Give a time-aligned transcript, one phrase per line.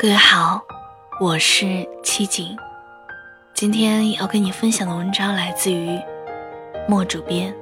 [0.00, 0.62] 各位好，
[1.18, 2.56] 我是七景，
[3.52, 5.98] 今天要跟你分享的文章来自于
[6.88, 7.52] 莫主编。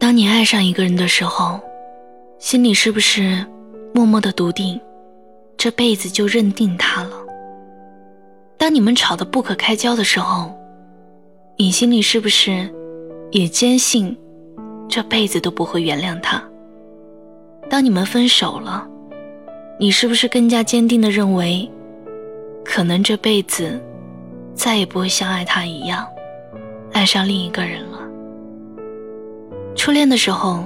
[0.00, 1.60] 当你爱上一个人的时候，
[2.40, 3.46] 心里是不是
[3.94, 4.80] 默默的笃定，
[5.56, 7.17] 这辈子就认定他了？
[8.78, 10.56] 你们吵得不可开交的时候，
[11.56, 12.72] 你心里是不是
[13.32, 14.16] 也坚信
[14.88, 16.40] 这辈子都不会原谅他？
[17.68, 18.86] 当你们分手了，
[19.80, 21.68] 你是不是更加坚定的认为，
[22.64, 23.82] 可能这辈子
[24.54, 26.06] 再也不会像爱他一样，
[26.92, 27.98] 爱上另一个人了？
[29.74, 30.62] 初恋的时候，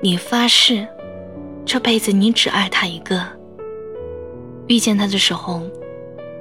[0.00, 0.88] 你发誓
[1.66, 3.18] 这辈子你只爱他一个；
[4.68, 5.60] 遇见他的时候，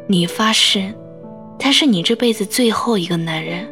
[0.07, 0.93] 你发誓，
[1.57, 3.67] 他是你这辈子最后一个男人。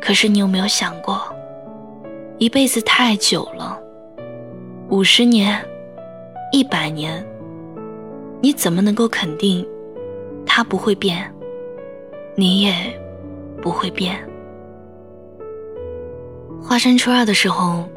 [0.00, 1.22] 可是你有没有想过，
[2.38, 3.78] 一辈子太久了，
[4.88, 5.64] 五十年、
[6.52, 7.24] 一百年，
[8.40, 9.64] 你怎么能够肯定
[10.44, 11.32] 他不会变，
[12.34, 12.74] 你也
[13.62, 14.18] 不会变？
[16.60, 17.88] 花生初二的时候，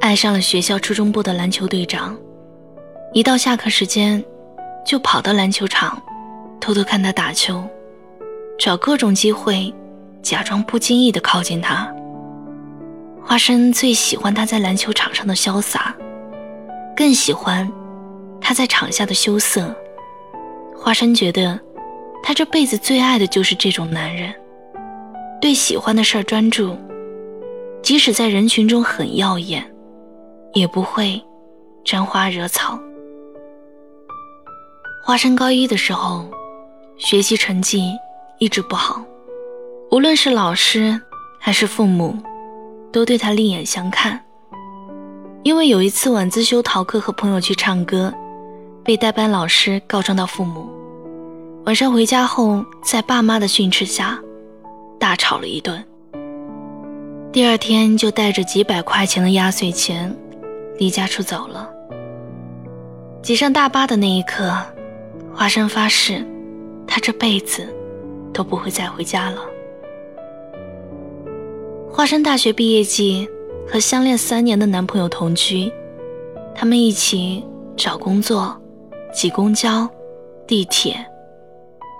[0.00, 2.16] 爱上了学校初中部的篮球队长，
[3.12, 4.24] 一到下课时间，
[4.86, 6.00] 就跑到篮球场。
[6.64, 7.62] 偷偷看他打球，
[8.58, 9.70] 找各种机会，
[10.22, 11.94] 假装不经意的靠近他。
[13.22, 15.94] 花生最喜欢他在篮球场上的潇洒，
[16.96, 17.70] 更喜欢
[18.40, 19.76] 他在场下的羞涩。
[20.74, 21.60] 花生觉得，
[22.22, 24.32] 他这辈子最爱的就是这种男人，
[25.42, 26.74] 对喜欢的事儿专注，
[27.82, 29.62] 即使在人群中很耀眼，
[30.54, 31.22] 也不会
[31.84, 32.80] 沾花惹草。
[35.04, 36.26] 花生高一的时候。
[36.96, 37.92] 学习成绩
[38.38, 39.02] 一直不好，
[39.90, 41.00] 无论是老师
[41.40, 42.16] 还是父母，
[42.92, 44.20] 都对他另眼相看。
[45.42, 48.14] 因为有一次晚自修逃课和朋友去唱歌，
[48.84, 50.68] 被代班老师告状到父母。
[51.66, 54.18] 晚上回家后，在爸妈的训斥下，
[54.98, 55.84] 大吵了一顿。
[57.32, 60.16] 第二天就带着几百块钱的压岁钱，
[60.78, 61.68] 离家出走了。
[63.20, 64.56] 挤上大巴的那一刻，
[65.34, 66.24] 华生发誓。
[66.94, 67.66] 他这辈子
[68.32, 69.40] 都不会再回家了。
[71.90, 73.28] 花生大学毕业季
[73.68, 75.72] 和相恋三年的男朋友同居，
[76.54, 77.44] 他们一起
[77.76, 78.56] 找工作、
[79.12, 79.90] 挤公交、
[80.46, 81.04] 地铁、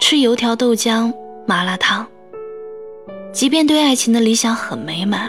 [0.00, 1.12] 吃油条、豆浆、
[1.44, 2.06] 麻辣烫。
[3.32, 5.28] 即便对爱情的理想很美满，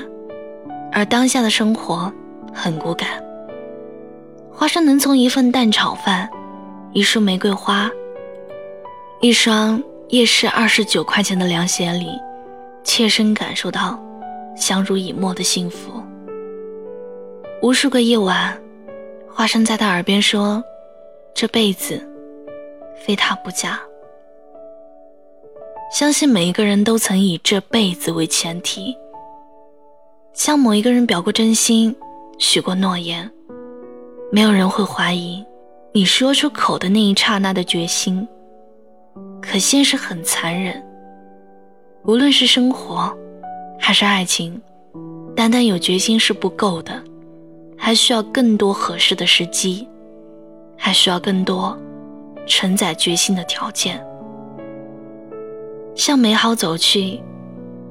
[0.92, 2.14] 而当下的生活
[2.54, 3.10] 很骨感。
[4.52, 6.30] 花生能从一份蛋炒饭、
[6.94, 7.90] 一束玫瑰花。
[9.22, 12.08] 一双夜市二十九块钱的凉鞋里，
[12.84, 14.00] 切身感受到
[14.56, 16.04] 相濡以沫的幸福。
[17.62, 18.56] 无数个夜晚，
[19.34, 20.64] 花生在他耳边说
[21.34, 22.00] ：“这辈子
[23.04, 23.80] 非他不嫁。”
[25.92, 28.96] 相信每一个人都曾以这辈子为前提，
[30.34, 31.96] 向某一个人表过真心，
[32.38, 33.32] 许过诺言。
[34.32, 35.44] 没有人会怀疑
[35.94, 38.28] 你说出口的那一刹那的决心。
[39.48, 40.84] 可现实很残忍，
[42.04, 43.16] 无论是生活，
[43.80, 44.60] 还是爱情，
[45.36, 47.02] 单单有决心是不够的，
[47.78, 49.88] 还需要更多合适的时机，
[50.76, 51.78] 还需要更多
[52.48, 54.04] 承载决心的条件。
[55.94, 57.22] 向美好走去，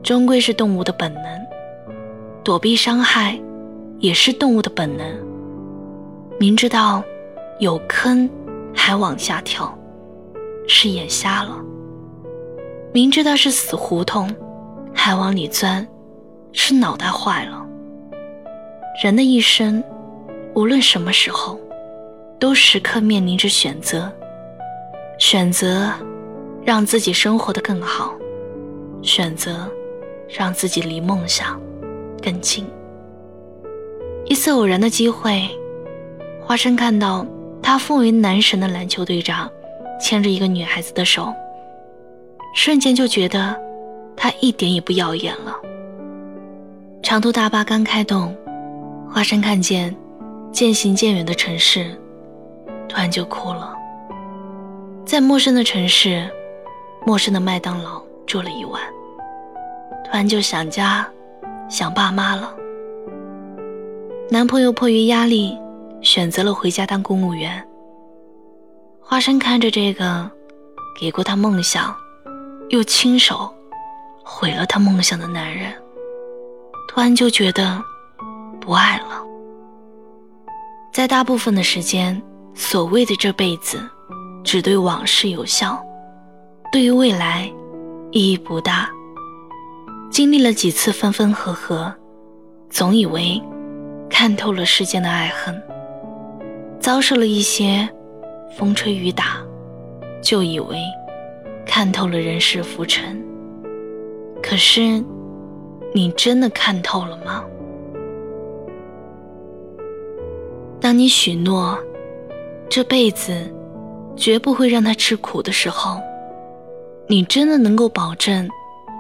[0.03, 1.41] 终归是动物的本能；
[2.43, 3.41] 躲避伤害，
[4.01, 5.07] 也是动物的本能。
[6.39, 7.03] 明知道
[7.61, 8.29] 有坑，
[8.75, 9.73] 还往下跳。
[10.67, 11.57] 是眼瞎了，
[12.93, 14.35] 明知道是死胡同，
[14.95, 15.87] 还往里钻，
[16.53, 17.65] 是脑袋坏了。
[19.03, 19.83] 人的一生，
[20.55, 21.59] 无论什么时候，
[22.39, 24.11] 都时刻面临着选择：
[25.19, 25.91] 选择
[26.65, 28.15] 让自己生活的更好，
[29.03, 29.69] 选择
[30.29, 31.61] 让自己离梦想
[32.23, 32.67] 更近。
[34.25, 35.47] 一次偶然的机会，
[36.41, 37.27] 花生看到
[37.61, 39.51] 他奉为男神的篮球队长。
[40.01, 41.33] 牵着一个女孩子的手，
[42.55, 43.57] 瞬间就觉得
[44.17, 45.57] 她一点也不耀眼了。
[47.03, 48.35] 长途大巴刚开动，
[49.11, 49.95] 花生看见
[50.53, 51.91] 渐行渐远的城市，
[52.89, 53.75] 突然就哭了。
[55.05, 56.29] 在陌生的城市，
[57.07, 58.81] 陌生的麦当劳住了一晚，
[60.05, 61.07] 突然就想家，
[61.69, 62.55] 想爸妈了。
[64.31, 65.59] 男朋友迫于压力，
[66.01, 67.63] 选择了回家当公务员。
[69.07, 70.29] 花生看着这个
[70.99, 71.95] 给过他梦想、
[72.71, 73.53] 又亲手
[74.25, 75.71] 毁了他梦想的男人，
[76.89, 77.81] 突然就觉得
[78.59, 79.23] 不爱了。
[80.91, 82.21] 在大部分的时间，
[82.55, 83.79] 所谓的这辈子，
[84.43, 85.79] 只对往事有效，
[86.73, 87.53] 对于未来
[88.11, 88.89] 意义不大。
[90.11, 91.95] 经历了几次分分合合，
[92.71, 93.41] 总以为
[94.09, 95.55] 看透了世间的爱恨；
[96.81, 97.87] 遭受了一些
[98.57, 99.45] 风吹雨打，
[100.23, 100.79] 就以为
[101.67, 103.21] 看透了人世浮沉。
[104.41, 105.03] 可是，
[105.93, 107.45] 你真的看透了吗？
[110.81, 111.79] 当你许诺
[112.69, 113.53] 这辈子
[114.17, 115.99] 绝不会让他吃苦的时候，
[117.09, 118.49] 你真的能够保证？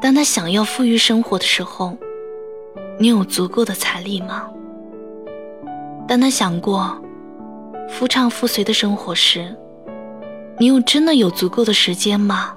[0.02, 1.96] 当他想要富裕生活的时候，
[2.98, 4.50] 你有足够的财力吗？
[6.08, 7.00] 当他想过
[7.88, 9.54] 夫唱妇随的生活时，
[10.58, 12.56] 你又真的有足够的时间吗？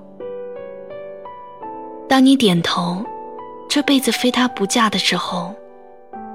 [2.09, 3.03] 当你点头，
[3.69, 5.53] 这辈子非他不嫁的时候，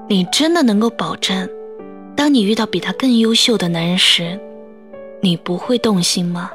[0.08, 1.48] 你真的能够保证，
[2.16, 4.38] 当你遇到比他更优秀的男人时，
[5.20, 6.50] 你不会动心吗？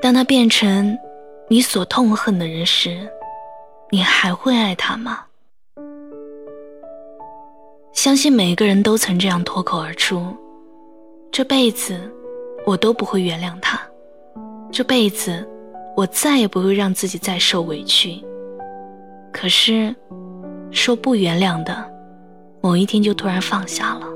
[0.00, 0.96] 当他变成……
[1.48, 3.06] 你所痛恨的人时，
[3.90, 5.24] 你还会爱他吗？
[8.02, 10.36] 相信每个人都曾这样脱口而出
[11.30, 11.96] ：“这辈子
[12.66, 13.80] 我都不会原谅他，
[14.72, 15.48] 这辈子
[15.96, 18.20] 我再也不会让自己再受委屈。”
[19.32, 19.94] 可是，
[20.72, 21.88] 说不原谅的，
[22.60, 24.08] 某一天就突然放下了；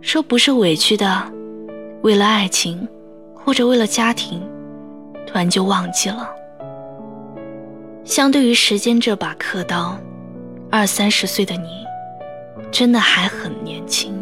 [0.00, 1.22] 说不是委屈的，
[2.02, 2.88] 为了爱情
[3.36, 4.42] 或者为了家庭。
[5.28, 6.28] 突然就忘记了。
[8.02, 9.96] 相对于时间这把刻刀，
[10.72, 11.83] 二三十岁的你，
[12.70, 14.14] 真的还很年轻，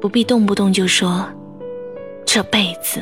[0.00, 1.26] 不必动不动就说
[2.24, 3.00] 这辈子。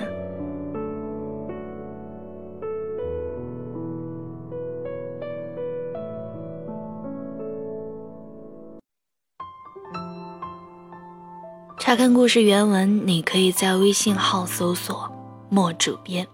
[11.78, 15.10] 查看故事原文，你可以在微信号搜索
[15.50, 16.26] “莫主编”。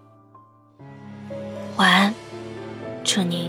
[1.75, 2.13] 晚安，
[3.03, 3.48] 祝您